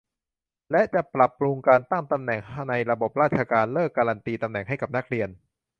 [0.71, 5.29] และจะปรับปรุงการตั้งตำแหน่งในระบบราชการ เลิกการันตีตำแหน่งให้กับนักเรียน